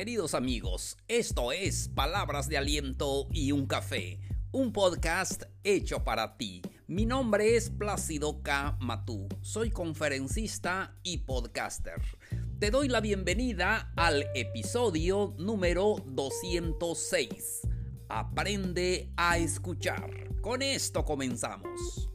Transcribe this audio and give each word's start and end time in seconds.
Queridos 0.00 0.32
amigos, 0.34 0.96
esto 1.08 1.52
es 1.52 1.90
Palabras 1.94 2.48
de 2.48 2.56
Aliento 2.56 3.28
y 3.32 3.52
un 3.52 3.66
Café, 3.66 4.18
un 4.50 4.72
podcast 4.72 5.42
hecho 5.62 6.04
para 6.04 6.38
ti. 6.38 6.62
Mi 6.86 7.04
nombre 7.04 7.54
es 7.54 7.68
Plácido 7.68 8.42
K. 8.42 8.78
Matú, 8.80 9.28
soy 9.42 9.68
conferencista 9.68 10.96
y 11.02 11.18
podcaster. 11.18 12.00
Te 12.58 12.70
doy 12.70 12.88
la 12.88 13.02
bienvenida 13.02 13.92
al 13.94 14.24
episodio 14.34 15.34
número 15.36 15.96
206. 16.06 17.60
Aprende 18.08 19.12
a 19.18 19.36
escuchar. 19.36 20.40
Con 20.40 20.62
esto 20.62 21.04
comenzamos. 21.04 22.09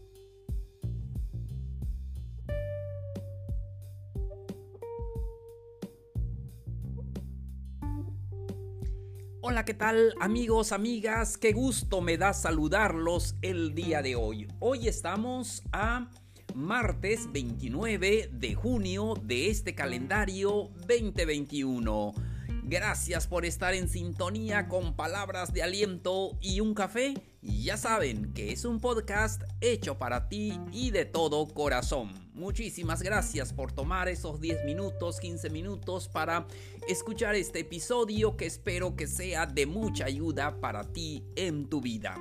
Hola, 9.55 9.64
¿qué 9.64 9.73
tal 9.73 10.14
amigos, 10.20 10.73
amigas? 10.73 11.38
Qué 11.38 11.54
gusto 11.54 12.02
me 12.02 12.18
da 12.18 12.34
saludarlos 12.34 13.38
el 13.41 13.73
día 13.73 14.02
de 14.02 14.18
hoy. 14.18 14.50
Hoy 14.59 14.90
estamos 14.90 15.63
a 15.72 16.09
martes 16.54 17.32
29 17.32 18.32
de 18.34 18.54
junio 18.54 19.13
de 19.23 19.49
este 19.49 19.73
calendario 19.73 20.72
2021. 20.86 22.34
Gracias 22.68 23.28
por 23.28 23.46
estar 23.46 23.76
en 23.76 23.88
sintonía 23.88 24.68
con 24.68 24.96
palabras 24.96 25.54
de 25.54 25.62
aliento 25.62 26.36
y 26.42 26.62
un 26.62 26.74
café. 26.74 27.14
Ya 27.44 27.78
saben 27.78 28.34
que 28.34 28.52
es 28.52 28.66
un 28.66 28.80
podcast 28.80 29.44
hecho 29.62 30.00
para 30.00 30.30
ti 30.30 30.60
y 30.72 30.90
de 30.90 31.05
todo 31.05 31.48
corazón. 31.48 32.12
Muchísimas 32.34 33.04
gracias 33.04 33.54
por 33.54 33.72
tomar 33.72 34.08
esos 34.08 34.41
10 34.41 34.66
minutos, 34.66 35.20
15 35.20 35.52
minutos 35.52 36.10
para 36.10 36.48
escuchar 36.88 37.35
este 37.35 37.60
episodio 37.60 38.35
que 38.35 38.48
espero 38.48 38.96
que 38.96 39.05
sea 39.05 39.46
de 39.46 39.68
mucha 39.68 40.05
ayuda 40.05 40.60
para 40.60 40.85
ti 40.85 41.24
en 41.35 41.70
tu 41.70 41.82
vida. 41.82 42.18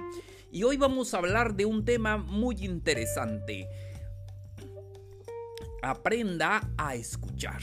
Y 0.52 0.62
hoy 0.64 0.76
vamos 0.76 1.14
a 1.14 1.18
hablar 1.18 1.54
de 1.54 1.64
un 1.64 1.86
tema 1.86 2.18
muy 2.18 2.56
interesante. 2.66 3.66
Aprenda 5.80 6.70
a 6.76 6.96
escuchar. 6.96 7.62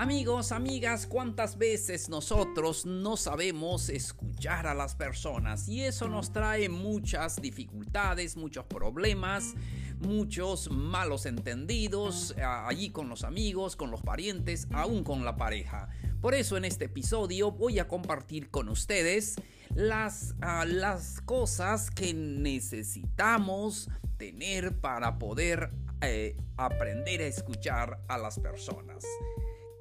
Amigos, 0.00 0.50
amigas, 0.50 1.06
¿cuántas 1.06 1.58
veces 1.58 2.08
nosotros 2.08 2.86
no 2.86 3.18
sabemos 3.18 3.90
escuchar 3.90 4.66
a 4.66 4.72
las 4.72 4.94
personas? 4.94 5.68
Y 5.68 5.82
eso 5.82 6.08
nos 6.08 6.32
trae 6.32 6.70
muchas 6.70 7.36
dificultades, 7.36 8.34
muchos 8.38 8.64
problemas, 8.64 9.52
muchos 9.98 10.70
malos 10.70 11.26
entendidos 11.26 12.34
eh, 12.38 12.42
allí 12.42 12.88
con 12.88 13.10
los 13.10 13.24
amigos, 13.24 13.76
con 13.76 13.90
los 13.90 14.00
parientes, 14.00 14.68
aún 14.72 15.04
con 15.04 15.22
la 15.22 15.36
pareja. 15.36 15.90
Por 16.22 16.32
eso 16.34 16.56
en 16.56 16.64
este 16.64 16.86
episodio 16.86 17.52
voy 17.52 17.78
a 17.78 17.86
compartir 17.86 18.48
con 18.48 18.70
ustedes 18.70 19.36
las, 19.74 20.34
ah, 20.40 20.64
las 20.66 21.20
cosas 21.20 21.90
que 21.90 22.14
necesitamos 22.14 23.90
tener 24.16 24.80
para 24.80 25.18
poder 25.18 25.70
eh, 26.00 26.38
aprender 26.56 27.20
a 27.20 27.26
escuchar 27.26 28.00
a 28.08 28.16
las 28.16 28.38
personas. 28.38 29.04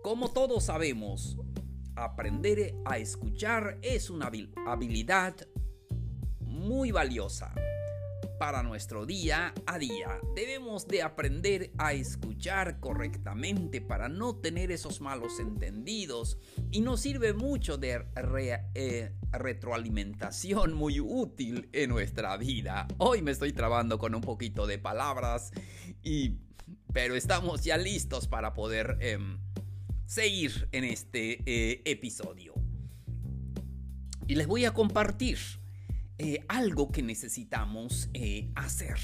Como 0.01 0.31
todos 0.31 0.63
sabemos, 0.63 1.37
aprender 1.95 2.73
a 2.85 2.97
escuchar 2.99 3.79
es 3.81 4.09
una 4.09 4.31
habilidad 4.65 5.35
muy 6.39 6.91
valiosa 6.91 7.53
para 8.39 8.63
nuestro 8.63 9.05
día 9.05 9.53
a 9.65 9.77
día. 9.77 10.21
Debemos 10.33 10.87
de 10.87 11.03
aprender 11.03 11.71
a 11.77 11.91
escuchar 11.91 12.79
correctamente 12.79 13.81
para 13.81 14.07
no 14.07 14.37
tener 14.37 14.71
esos 14.71 15.01
malos 15.01 15.37
entendidos 15.41 16.37
y 16.71 16.79
nos 16.79 17.01
sirve 17.01 17.33
mucho 17.33 17.77
de 17.77 18.05
eh, 18.75 19.11
retroalimentación 19.33 20.73
muy 20.73 21.01
útil 21.01 21.69
en 21.73 21.89
nuestra 21.89 22.37
vida. 22.37 22.87
Hoy 22.99 23.21
me 23.21 23.31
estoy 23.31 23.51
trabando 23.51 23.99
con 23.99 24.15
un 24.15 24.21
poquito 24.21 24.65
de 24.65 24.79
palabras 24.79 25.51
y 26.01 26.37
pero 26.93 27.15
estamos 27.15 27.63
ya 27.63 27.77
listos 27.77 28.27
para 28.27 28.53
poder 28.53 28.97
em, 29.01 29.37
seguir 30.09 30.67
en 30.71 30.85
este 30.85 31.43
eh, 31.45 31.83
episodio. 31.85 32.55
Y 34.25 34.33
les 34.33 34.47
voy 34.47 34.65
a 34.65 34.73
compartir 34.73 35.37
eh, 36.17 36.39
algo 36.47 36.91
que 36.91 37.03
necesitamos 37.03 38.09
eh, 38.13 38.49
hacer. 38.55 38.97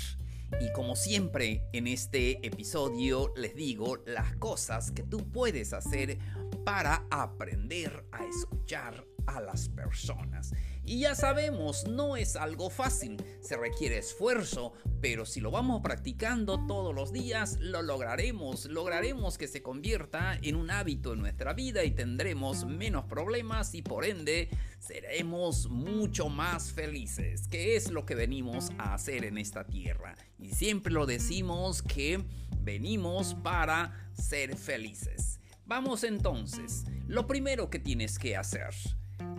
Y 0.60 0.74
como 0.74 0.96
siempre 0.96 1.62
en 1.74 1.86
este 1.86 2.46
episodio 2.46 3.32
les 3.36 3.56
digo 3.56 3.98
las 4.08 4.36
cosas 4.38 4.90
que 4.90 5.04
tú 5.04 5.30
puedes 5.32 5.74
hacer 5.74 6.18
para 6.64 7.06
aprender 7.12 8.08
a 8.12 8.26
escuchar 8.26 9.06
a 9.28 9.42
las 9.42 9.70
personas. 9.70 10.54
Y 10.84 11.00
ya 11.00 11.16
sabemos, 11.16 11.88
no 11.88 12.16
es 12.16 12.36
algo 12.36 12.70
fácil, 12.70 13.18
se 13.42 13.58
requiere 13.58 13.98
esfuerzo, 13.98 14.74
pero 15.02 15.26
si 15.26 15.42
lo 15.42 15.50
vamos 15.50 15.82
practicando 15.82 16.66
todos 16.68 16.94
los 16.94 17.12
días, 17.12 17.58
lo 17.60 17.82
lograremos, 17.82 18.66
lograremos 18.66 19.38
que 19.38 19.48
se 19.48 19.64
convierta 19.64 20.38
en 20.42 20.56
un 20.56 20.70
hábito 20.70 21.14
en 21.14 21.20
nuestra 21.22 21.54
vida 21.54 21.84
y 21.84 21.92
tendremos 21.92 22.66
menos 22.66 23.06
problemas 23.06 23.74
y 23.74 23.82
por 23.82 24.06
ende 24.06 24.50
seremos 24.80 25.70
mucho 25.70 26.30
más 26.30 26.72
felices, 26.72 27.48
que 27.48 27.76
es 27.76 27.90
lo 27.90 28.06
que 28.06 28.14
venimos 28.14 28.70
a 28.78 28.94
hacer 28.94 29.26
en 29.26 29.40
esta 29.40 29.66
tierra. 29.66 30.16
Y 30.38 30.52
siempre 30.52 30.94
lo 30.94 31.08
decimos 31.08 31.82
que 31.82 32.24
venimos 32.60 33.34
para 33.34 34.12
ser 34.14 34.56
felices. 34.56 35.40
Vamos 35.66 36.04
entonces, 36.04 36.84
lo 37.08 37.26
primero 37.26 37.72
que 37.72 37.80
tienes 37.80 38.20
que 38.20 38.38
hacer, 38.38 38.76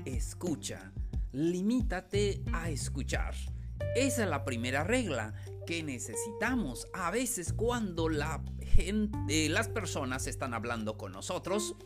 escucha 0.06 0.93
limítate 1.37 2.43
a 2.53 2.71
escuchar. 2.71 3.34
Esa 3.94 4.25
es 4.25 4.31
la 4.31 4.44
primera 4.44 4.84
regla 4.84 5.34
que 5.67 5.83
necesitamos. 5.83 6.87
A 6.94 7.11
veces 7.11 7.53
cuando 7.53 8.09
las 8.09 9.69
personas 9.69 10.27
están 10.27 10.55
hablando 10.55 10.97
con 10.97 11.12
nosotros, 11.12 11.77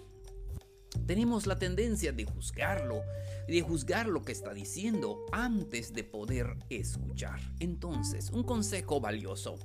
tenemos 1.04 1.48
la 1.48 1.58
tendencia 1.58 2.12
de 2.12 2.24
juzgarlo, 2.26 3.02
de 3.48 3.60
juzgar 3.60 4.06
lo 4.06 4.22
que 4.22 4.30
está 4.30 4.54
diciendo 4.54 5.24
antes 5.32 5.92
de 5.92 6.04
poder 6.04 6.56
escuchar. 6.68 7.40
Entonces, 7.58 8.30
un 8.30 8.44
consejo 8.44 9.00
valioso, 9.00 9.58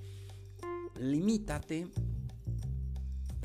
limítate 1.00 1.90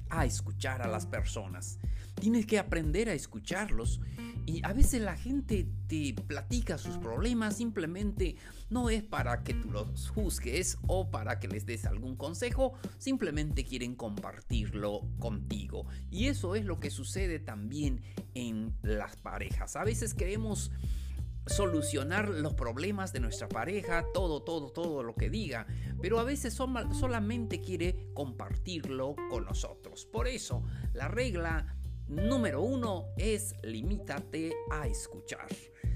a 0.09 0.25
escuchar 0.25 0.81
a 0.81 0.89
las 0.89 1.05
personas. 1.05 1.80
Tienes 2.21 2.47
que 2.47 2.59
aprender 2.59 3.09
a 3.09 3.15
escucharlos 3.15 4.01
y 4.47 4.61
a 4.65 4.73
veces 4.73 5.01
la 5.03 5.17
gente 5.17 5.69
te 5.87 6.15
platica 6.15 6.77
sus 6.77 6.97
problemas 6.99 7.57
simplemente 7.57 8.37
no 8.69 8.91
es 8.91 9.03
para 9.03 9.43
que 9.43 9.55
tú 9.55 9.71
los 9.71 10.09
juzgues 10.11 10.79
o 10.87 11.11
para 11.11 11.39
que 11.39 11.49
les 11.49 11.67
des 11.67 11.85
algún 11.85 12.17
consejo, 12.17 12.73
simplemente 12.99 13.65
quieren 13.65 13.95
compartirlo 13.95 15.03
contigo. 15.19 15.87
Y 16.11 16.27
eso 16.27 16.55
es 16.55 16.65
lo 16.65 16.81
que 16.81 16.91
sucede 16.91 17.39
también 17.39 18.03
en 18.35 18.75
las 18.83 19.17
parejas. 19.17 19.77
A 19.77 19.85
veces 19.85 20.15
queremos 20.15 20.71
solucionar 21.47 22.29
los 22.29 22.55
problemas 22.55 23.13
de 23.13 23.21
nuestra 23.21 23.49
pareja, 23.49 24.05
todo, 24.15 24.43
todo, 24.43 24.71
todo 24.71 25.03
lo 25.03 25.15
que 25.15 25.31
diga, 25.31 25.67
pero 26.01 26.19
a 26.21 26.25
veces 26.25 26.55
solamente 26.55 27.61
quiere 27.61 28.11
compartirlo 28.15 29.17
con 29.31 29.45
nosotros. 29.45 30.07
Por 30.07 30.29
eso, 30.29 30.63
la 30.93 31.09
regla 31.09 31.77
Número 32.11 32.61
uno 32.61 33.07
es 33.17 33.55
limítate 33.63 34.53
a 34.69 34.89
escuchar. 34.89 35.47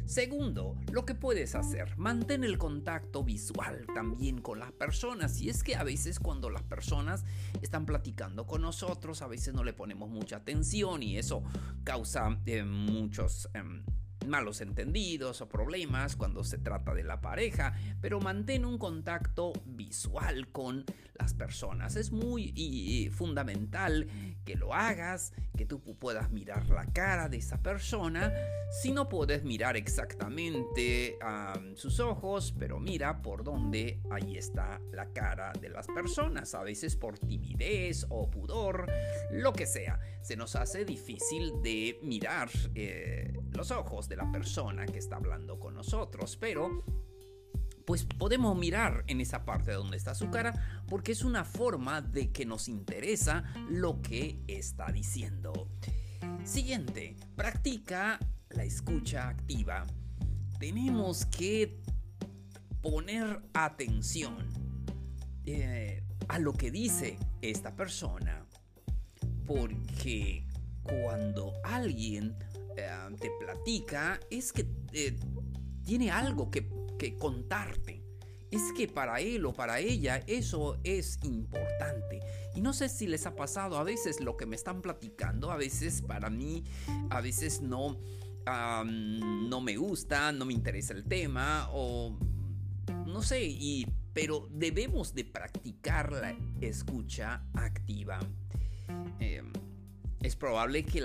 Segundo, 0.05 0.77
lo 0.93 1.05
que 1.05 1.17
puedes 1.17 1.57
hacer, 1.57 1.97
mantén 1.97 2.45
el 2.45 2.57
contacto 2.57 3.25
visual 3.25 3.85
también 3.95 4.41
con 4.41 4.61
las 4.61 4.71
personas. 4.71 5.41
Y 5.41 5.49
es 5.49 5.65
que 5.65 5.75
a 5.75 5.83
veces 5.83 6.21
cuando 6.21 6.51
las 6.51 6.63
personas 6.63 7.25
están 7.63 7.85
platicando 7.85 8.47
con 8.47 8.63
nosotros, 8.63 9.23
a 9.23 9.27
veces 9.27 9.55
no 9.55 9.65
le 9.65 9.73
ponemos 9.73 10.09
mucha 10.09 10.37
atención 10.37 11.03
y 11.03 11.19
eso 11.19 11.43
causa 11.83 12.39
eh, 12.47 12.63
muchos... 12.63 13.49
Em, 13.53 13.83
malos 14.27 14.61
entendidos 14.61 15.41
o 15.41 15.49
problemas 15.49 16.17
cuando 16.17 16.45
se 16.45 16.59
trata 16.59 16.95
de 16.95 17.05
la 17.05 17.21
pareja, 17.21 17.75
pero 18.01 18.21
mantén 18.21 18.65
un 18.65 18.79
contacto 18.79 19.53
visual 19.65 20.49
con 20.49 20.85
las 21.15 21.35
personas. 21.35 21.97
Es 21.97 22.11
muy 22.11 23.11
fundamental 23.15 24.09
que 24.45 24.57
lo 24.57 24.75
hagas, 24.75 25.33
que 25.57 25.67
tú 25.67 25.81
puedas 25.81 26.31
mirar 26.31 26.69
la 26.69 26.87
cara 26.87 27.29
de 27.29 27.39
esa 27.39 27.63
persona. 27.63 28.33
Si 28.83 28.93
no 28.93 29.09
puedes 29.09 29.45
mirar 29.45 29.77
exactamente 29.77 31.17
sus 31.75 32.01
ojos, 32.01 32.55
pero 32.59 32.81
mira 32.81 33.23
por 33.23 33.45
dónde 33.45 34.01
ahí 34.11 34.37
está 34.37 34.81
la 34.93 35.13
cara 35.13 35.53
de 35.61 35.69
las 35.69 35.87
personas. 35.87 36.55
A 36.55 36.63
veces 36.63 36.97
por 36.97 37.19
timidez 37.19 38.07
o 38.09 38.31
pudor, 38.31 38.91
lo 39.31 39.53
que 39.53 39.67
sea. 39.67 40.01
Se 40.23 40.37
nos 40.37 40.57
hace 40.57 40.85
difícil 40.85 41.63
de 41.63 41.99
mirar 42.03 42.49
eh, 42.75 43.39
los 43.53 43.71
ojos 43.71 44.09
de 44.15 44.23
la 44.23 44.31
persona 44.31 44.87
que 44.87 44.99
está 44.99 45.17
hablando 45.17 45.59
con 45.59 45.75
nosotros, 45.75 46.37
pero 46.41 46.85
pues 47.85 48.05
podemos 48.05 48.57
mirar 48.57 49.05
en 49.09 49.21
esa 49.21 49.45
parte 49.45 49.73
donde 49.73 49.97
está 49.97 50.15
su 50.15 50.31
cara 50.31 50.85
porque 50.89 51.13
es 51.13 51.25
una 51.25 51.45
forma 51.45 52.01
de 52.01 52.31
que 52.31 52.47
nos 52.47 52.69
interesa 52.69 53.43
lo 53.69 54.01
que 54.01 54.41
está 54.47 54.91
diciendo. 54.93 55.69
Siguiente, 56.45 57.17
practica 57.35 58.21
la 58.51 58.63
escucha 58.63 59.29
activa. 59.29 59.85
Tenemos 60.61 61.27
que 61.27 61.83
poner 62.83 63.43
atención 63.53 64.47
eh, 65.45 66.05
a 66.29 66.39
lo 66.39 66.53
que 66.53 66.71
dice 66.71 67.19
esta 67.43 67.75
persona. 67.75 68.47
Porque 69.45 70.47
cuando 70.85 71.53
alguien 71.65 72.37
eh, 72.77 73.17
te 73.21 73.31
platica 73.41 74.21
es 74.31 74.53
que 74.53 74.67
eh, 74.93 75.17
tiene 75.85 76.11
algo 76.11 76.51
que, 76.51 76.69
que 76.99 77.17
contarte. 77.17 78.03
Es 78.51 78.73
que 78.77 78.87
para 78.87 79.21
él 79.21 79.45
o 79.47 79.53
para 79.53 79.81
ella 79.81 80.23
eso 80.27 80.79
es 80.85 81.19
importante. 81.25 82.21
Y 82.55 82.61
no 82.61 82.73
sé 82.73 82.89
si 82.89 83.07
les 83.07 83.27
ha 83.27 83.35
pasado 83.35 83.79
a 83.79 83.83
veces 83.83 84.21
lo 84.21 84.37
que 84.37 84.47
me 84.47 84.55
están 84.55 84.81
platicando, 84.81 85.51
a 85.51 85.57
veces 85.57 86.03
para 86.03 86.31
mí, 86.31 86.63
a 87.11 87.21
veces 87.21 87.61
no, 87.63 87.99
no 88.47 89.61
me 89.61 89.77
gusta, 89.77 90.31
no 90.31 90.45
me 90.45 90.53
interesa 90.53 90.93
el 90.95 91.05
tema 91.05 91.69
o 91.73 92.17
no 93.07 93.23
sé, 93.23 93.45
y, 93.45 93.87
pero 94.13 94.49
debemos 94.51 95.15
de 95.15 95.25
practicar 95.25 96.13
la 96.13 96.37
escucha 96.61 97.43
activa. 97.55 98.21
Em, 99.19 99.53
es 100.25 100.37
probable 100.37 100.85
que 100.85 101.05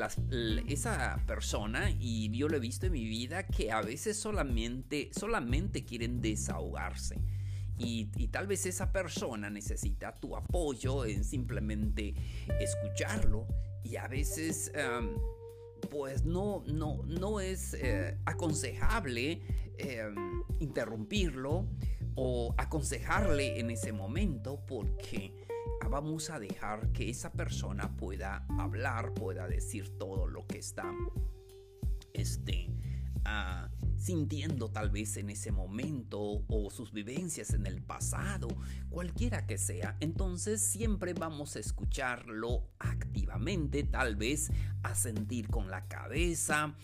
esa 0.69 1.21
persona, 1.27 1.91
y 1.91 2.29
yo 2.31 2.47
lo 2.47 2.55
he 2.55 2.59
visto 2.59 2.85
en 2.85 2.93
mi 2.93 3.03
vida, 3.03 3.45
que 3.47 3.69
a 3.69 3.81
veces 3.81 4.15
solamente, 4.15 5.09
solamente 5.11 5.83
quieren 5.83 6.21
desahogarse. 6.21 7.21
Y, 7.77 8.05
tal 8.29 8.47
vez 8.47 8.65
esa 8.65 8.93
persona 8.93 9.49
necesita 9.49 10.13
tu 10.13 10.37
apoyo 10.37 11.03
en 11.03 11.25
simplemente 11.25 12.13
escucharlo. 12.61 13.45
Y 13.83 13.97
a 13.97 14.07
veces, 14.07 14.71
em, 14.73 15.09
pues 15.89 16.23
no, 16.23 16.63
no, 16.67 17.03
no 17.03 17.41
es 17.41 17.73
eh, 17.73 18.17
aconsejable 18.25 19.41
em, 19.77 20.15
interrumpirlo 20.61 21.67
o 22.15 22.53
aconsejarle 22.57 23.59
en 23.59 23.71
ese 23.71 23.91
momento 23.91 24.61
porque 24.65 25.33
vamos 25.89 26.29
a 26.29 26.39
dejar 26.39 26.91
que 26.91 27.09
esa 27.09 27.31
persona 27.31 27.95
pueda 27.97 28.45
hablar, 28.57 29.13
pueda 29.13 29.47
decir 29.47 29.97
todo 29.97 30.27
lo 30.27 30.45
que 30.45 30.59
está 30.59 30.91
este, 32.13 32.69
ah, 33.25 33.69
sintiendo 33.97 34.69
tal 34.69 34.89
vez 34.91 35.17
en 35.17 35.29
ese 35.29 35.51
momento 35.51 36.43
o 36.47 36.69
sus 36.69 36.91
vivencias 36.91 37.53
en 37.53 37.65
el 37.65 37.81
pasado, 37.81 38.47
cualquiera 38.89 39.45
que 39.45 39.57
sea. 39.57 39.97
Entonces 39.99 40.61
siempre 40.61 41.13
vamos 41.13 41.55
a 41.55 41.59
escucharlo 41.59 42.69
activamente, 42.79 43.83
tal 43.83 44.15
vez 44.15 44.51
a 44.83 44.95
sentir 44.95 45.47
con 45.49 45.69
la 45.69 45.87
cabeza 45.87 46.75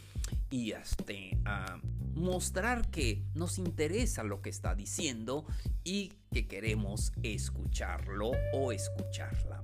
y 0.49 0.71
este, 0.71 1.37
a 1.45 1.79
mostrar 2.13 2.89
que 2.89 3.23
nos 3.33 3.57
interesa 3.57 4.23
lo 4.23 4.41
que 4.41 4.49
está 4.49 4.73
diciendo 4.73 5.45
y 5.83 6.13
que 6.31 6.47
queremos 6.47 7.11
escucharlo 7.23 8.31
o 8.53 8.71
escucharla. 8.71 9.63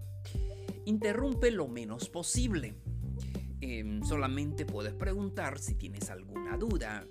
Interrumpe 0.85 1.51
lo 1.51 1.67
menos 1.67 2.09
posible. 2.09 2.75
Em, 3.61 4.03
solamente 4.03 4.65
puedes 4.65 4.93
preguntar 4.93 5.59
si 5.59 5.75
tienes 5.75 6.09
alguna 6.09 6.57
duda, 6.57 7.05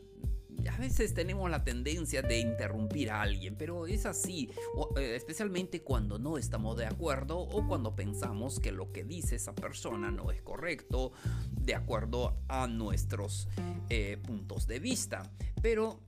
a 0.69 0.77
veces 0.77 1.15
tenemos 1.15 1.51
la 1.51 1.65
tendencia 1.65 2.23
de 2.23 2.41
interrumpir 2.41 3.11
a 3.11 3.23
alguien, 3.23 3.57
pero 3.57 3.87
es 3.87 4.07
así, 4.07 4.51
eh, 4.97 5.15
especialmente 5.17 5.83
cuando 5.83 6.19
no 6.19 6.39
estamos 6.39 6.77
de 6.77 6.87
acuerdo 6.87 7.39
o 7.39 7.67
cuando 7.67 7.95
pensamos 7.95 8.61
que 8.61 8.73
lo 8.73 8.93
que 8.93 9.05
dice 9.05 9.37
esa 9.37 9.55
persona 9.55 10.11
no 10.11 10.31
es 10.31 10.43
correcto 10.43 11.13
de 11.51 11.75
acuerdo 11.75 12.37
a 12.49 12.67
nuestros 12.67 13.49
eh, 13.89 14.19
puntos 14.23 14.67
de 14.67 14.81
vista. 14.81 15.23
Pero 15.63 16.01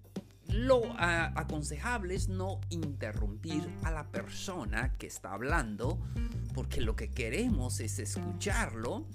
lo 0.48 0.82
aconsejable 0.98 2.14
es 2.14 2.28
no 2.28 2.60
interrumpir 2.68 3.66
a 3.84 3.90
la 3.90 4.10
persona 4.10 4.92
que 4.98 5.06
está 5.06 5.32
hablando, 5.32 5.98
porque 6.52 6.80
lo 6.80 6.94
que 6.94 7.10
queremos 7.10 7.80
es 7.80 7.98
escucharlo 7.98 9.06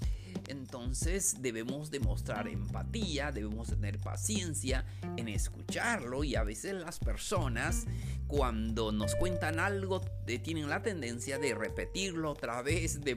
entonces 0.48 1.36
debemos 1.40 1.90
demostrar 1.90 2.48
empatía, 2.48 3.32
debemos 3.32 3.68
tener 3.68 3.98
paciencia 3.98 4.84
en 5.16 5.28
escucharlo 5.28 6.24
y 6.24 6.36
a 6.36 6.42
veces 6.42 6.74
las 6.74 6.98
personas 6.98 7.86
cuando 8.26 8.92
nos 8.92 9.14
cuentan 9.16 9.58
algo 9.58 10.00
tienen 10.42 10.68
la 10.68 10.82
tendencia 10.82 11.38
de 11.38 11.54
repetirlo 11.54 12.32
otra 12.32 12.60
vez, 12.62 13.00
de, 13.00 13.16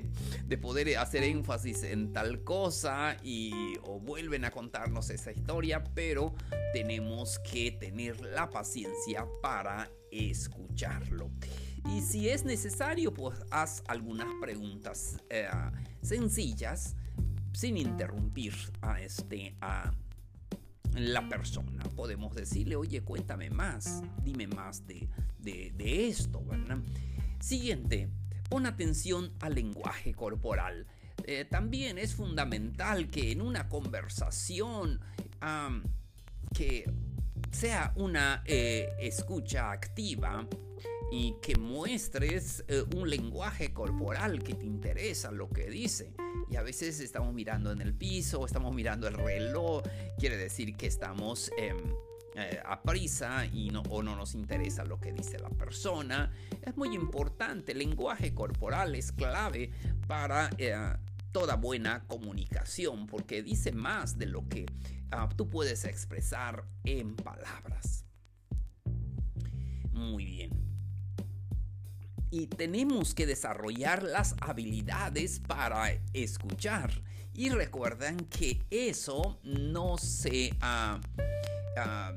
poder 0.58 0.98
hacer 0.98 1.24
énfasis 1.24 1.84
en 1.84 2.14
tal 2.14 2.44
cosa 2.44 3.18
y 3.24 3.74
o 3.84 4.00
vuelven 4.00 4.46
a 4.46 4.52
contarnos 4.52 5.10
esa 5.10 5.32
historia, 5.32 5.84
pero 5.96 6.34
tenemos 6.74 7.40
que 7.40 7.72
tener 7.72 8.22
la 8.22 8.50
paciencia 8.50 9.26
para 9.42 9.90
escucharlo. 10.12 11.30
Y 11.90 12.02
si 12.02 12.30
es 12.30 12.46
necesario, 12.46 13.14
pues 13.14 13.40
haz 13.50 13.84
algunas 13.88 14.28
preguntas 14.40 15.18
eh, 15.30 15.50
sencillas 16.02 16.96
sin 17.54 17.78
interrumpir 17.78 18.54
a, 18.82 19.02
este, 19.02 19.56
a 19.62 19.92
la 20.96 21.28
persona. 21.28 21.84
Podemos 21.96 22.36
decirle, 22.36 22.76
oye, 22.76 23.02
cuéntame 23.02 23.50
más, 23.50 24.02
dime 24.24 24.48
más 24.48 24.86
de, 24.88 25.08
esto. 26.08 26.44
Siguiente, 27.40 28.10
pon 28.50 28.66
atención 28.66 29.32
al 29.40 29.56
lenguaje 29.56 30.14
corporal. 30.14 30.88
Eh, 31.26 31.46
también 31.46 31.98
es 31.98 32.16
fundamental 32.16 33.10
que 33.10 33.32
en 33.32 33.42
una 33.42 33.70
conversación 33.70 35.00
que 36.54 36.92
sea 37.52 37.94
una 37.96 38.44
eh, 38.46 38.90
escucha 39.00 39.72
activa, 39.72 40.48
y 41.12 41.34
que 41.42 41.58
muestres 41.58 42.64
eh, 42.70 42.84
un 42.96 43.10
lenguaje 43.10 43.74
corporal 43.74 44.42
que 44.42 44.56
te 44.56 44.66
interesa 44.66 45.30
lo 45.30 45.50
que 45.50 45.70
dice. 45.70 46.14
Y 46.50 46.56
a 46.56 46.62
veces 46.62 47.02
estamos 47.02 47.34
mirando 47.34 47.72
en 47.74 47.82
el 47.82 47.94
piso, 47.94 48.46
estamos 48.46 48.74
mirando 48.74 49.08
el 49.10 49.16
reloj, 49.16 49.84
quiere 50.18 50.38
decir 50.38 50.76
que 50.78 50.88
estamos 50.88 51.52
em, 51.58 51.78
eh, 52.36 52.62
a 52.64 52.82
prisa 52.82 53.46
y 53.46 53.70
no, 53.70 53.82
o 53.90 54.02
no 54.02 54.16
nos 54.16 54.36
interesa 54.36 54.86
lo 54.86 55.02
que 55.02 55.12
dice 55.12 55.38
la 55.38 55.50
persona. 55.50 56.32
Es 56.62 56.78
muy 56.78 56.96
importante, 56.96 57.74
el 57.74 57.80
lenguaje 57.80 58.34
corporal 58.34 58.96
es 58.96 59.12
clave 59.12 59.70
para 60.08 60.50
eh, 60.58 60.74
toda 61.34 61.58
buena 61.58 62.08
comunicación 62.08 63.06
porque 63.06 63.44
dice 63.44 63.74
más 63.74 64.18
de 64.18 64.28
lo 64.28 64.48
que 64.48 64.66
ah, 65.12 65.28
tú 65.36 65.50
puedes 65.50 65.84
expresar 65.84 66.64
en 66.86 67.18
palabras. 67.18 68.06
Muy 69.92 70.24
bien 70.24 70.71
y 72.32 72.48
tenemos 72.48 73.14
que 73.14 73.28
desarrollar 73.28 74.04
las 74.04 74.36
habilidades 74.40 75.42
para 75.42 75.92
escuchar. 76.14 76.92
Y 77.34 77.50
recuerden 77.50 78.18
que 78.18 78.62
eso 78.70 79.40
no 79.44 79.98
se... 79.98 80.56
Ah, 80.62 81.00
ah, 81.78 82.14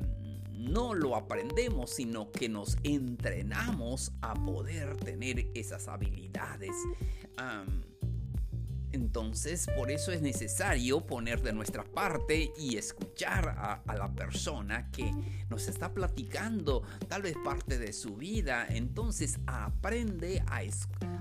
no 0.52 0.94
lo 0.94 1.14
aprendemos, 1.14 1.90
sino 1.90 2.33
que 2.33 2.49
nos 2.49 2.78
entrenamos 2.85 4.12
a 4.23 4.33
poder 4.35 4.97
tener 4.97 5.50
esas 5.54 5.88
habilidades. 5.88 6.75
Entonces, 8.94 9.66
por 9.76 9.90
eso 9.90 10.12
es 10.12 10.22
necesario 10.22 11.04
poner 11.04 11.42
de 11.42 11.52
nuestra 11.52 11.82
parte 11.82 12.52
y 12.56 12.76
escuchar 12.76 13.48
a, 13.48 13.82
la 13.92 14.14
persona 14.14 14.88
que 14.92 15.12
nos 15.50 15.66
está 15.66 15.92
platicando 15.92 16.84
tal 17.08 17.22
vez 17.22 17.34
parte 17.44 17.76
de 17.76 17.92
su 17.92 18.14
vida. 18.14 18.68
Entonces, 18.68 19.40
aprende 19.48 20.44
a 20.46 20.62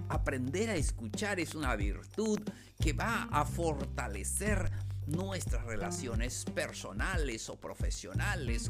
aprender 0.10 0.70
a 0.70 0.76
escuchar 0.76 1.40
es 1.40 1.56
una 1.56 1.76
virtud 1.76 2.40
que 2.80 2.94
va 2.94 3.24
a 3.32 3.44
fortalecer 3.44 4.70
nuestras 5.08 5.66
relaciones 5.66 6.46
personales 6.54 7.50
o 7.50 7.60
profesionales. 7.60 8.70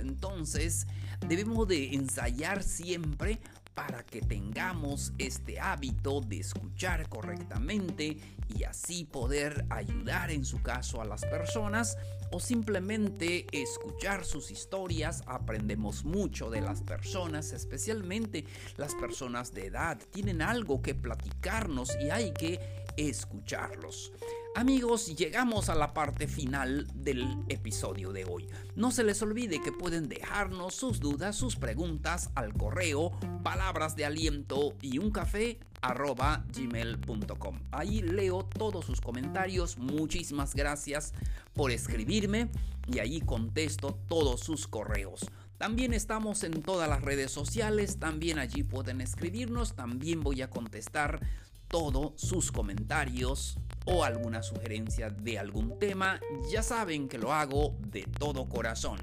Entonces, 0.00 0.86
debemos 1.26 1.66
de 1.68 1.94
ensayar 1.94 2.62
siempre 2.62 3.38
para 3.78 4.02
que 4.02 4.20
tengamos 4.20 5.12
este 5.18 5.60
hábito 5.60 6.20
de 6.20 6.40
escuchar 6.40 7.08
correctamente 7.08 8.18
y 8.48 8.64
así 8.64 9.04
poder 9.04 9.66
ayudar 9.70 10.32
en 10.32 10.44
su 10.44 10.60
caso 10.62 11.00
a 11.00 11.04
las 11.04 11.24
personas 11.24 11.96
o 12.32 12.40
simplemente 12.40 13.46
escuchar 13.52 14.24
sus 14.24 14.50
historias. 14.50 15.22
Aprendemos 15.26 16.04
mucho 16.04 16.50
de 16.50 16.60
las 16.60 16.82
personas, 16.82 17.52
especialmente 17.52 18.44
las 18.76 18.96
personas 18.96 19.54
de 19.54 19.66
edad. 19.66 19.96
Tienen 20.10 20.42
algo 20.42 20.82
que 20.82 20.96
platicarnos 20.96 21.96
y 22.00 22.10
hay 22.10 22.32
que 22.32 22.58
escucharlos. 22.96 24.12
Amigos, 24.54 25.14
llegamos 25.16 25.68
a 25.68 25.74
la 25.74 25.94
parte 25.94 26.26
final 26.26 26.86
del 26.94 27.36
episodio 27.48 28.12
de 28.12 28.24
hoy. 28.24 28.48
No 28.74 28.90
se 28.90 29.04
les 29.04 29.22
olvide 29.22 29.60
que 29.60 29.70
pueden 29.70 30.08
dejarnos 30.08 30.74
sus 30.74 30.98
dudas, 30.98 31.36
sus 31.36 31.54
preguntas 31.54 32.30
al 32.34 32.54
correo 32.54 33.12
palabras 33.44 33.94
de 33.94 34.04
aliento 34.04 34.74
y 34.82 34.98
un 34.98 35.10
café 35.12 35.60
arroba 35.80 36.44
gmail.com. 36.52 37.60
Ahí 37.70 38.02
leo 38.02 38.44
todos 38.44 38.84
sus 38.84 39.00
comentarios. 39.00 39.78
Muchísimas 39.78 40.54
gracias 40.54 41.14
por 41.54 41.70
escribirme 41.70 42.50
y 42.88 42.98
ahí 42.98 43.20
contesto 43.20 43.96
todos 44.08 44.40
sus 44.40 44.66
correos. 44.66 45.30
También 45.56 45.92
estamos 45.92 46.42
en 46.42 46.62
todas 46.62 46.88
las 46.88 47.02
redes 47.02 47.30
sociales, 47.30 47.98
también 47.98 48.38
allí 48.38 48.64
pueden 48.64 49.00
escribirnos, 49.00 49.74
también 49.74 50.20
voy 50.20 50.42
a 50.42 50.50
contestar 50.50 51.20
todos 51.68 52.20
sus 52.20 52.50
comentarios 52.50 53.58
o 53.90 54.04
alguna 54.04 54.42
sugerencia 54.42 55.10
de 55.10 55.38
algún 55.38 55.78
tema. 55.78 56.20
Ya 56.50 56.62
saben 56.62 57.08
que 57.08 57.18
lo 57.18 57.32
hago 57.32 57.76
de 57.80 58.02
todo 58.02 58.48
corazón. 58.48 58.98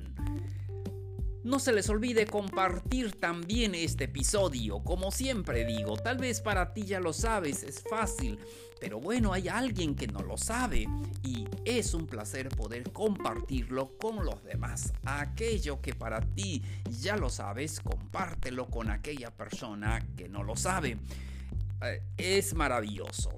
No 1.43 1.59
se 1.59 1.73
les 1.73 1.89
olvide 1.89 2.25
compartir 2.25 3.11
también 3.19 3.75
este 3.75 4.05
episodio, 4.05 4.83
como 4.83 5.11
siempre 5.11 5.63
digo, 5.63 5.95
tal 5.95 6.17
vez 6.17 6.41
para 6.41 6.73
ti 6.73 6.85
ya 6.85 6.99
lo 6.99 7.13
sabes, 7.13 7.61
es 7.61 7.83
fácil, 7.87 8.39
pero 8.79 8.99
bueno, 8.99 9.31
hay 9.31 9.47
alguien 9.47 9.93
que 9.93 10.07
no 10.07 10.21
lo 10.21 10.37
sabe 10.37 10.87
y 11.21 11.45
es 11.63 11.93
un 11.93 12.07
placer 12.07 12.49
poder 12.49 12.91
compartirlo 12.91 13.95
con 13.99 14.25
los 14.25 14.43
demás. 14.43 14.91
Aquello 15.03 15.81
que 15.81 15.93
para 15.93 16.19
ti 16.19 16.63
ya 16.89 17.15
lo 17.15 17.29
sabes, 17.29 17.79
compártelo 17.79 18.65
con 18.65 18.89
aquella 18.89 19.29
persona 19.29 20.03
que 20.17 20.27
no 20.27 20.41
lo 20.41 20.55
sabe. 20.55 20.97
Eh, 21.83 22.01
es 22.17 22.55
maravilloso. 22.55 23.37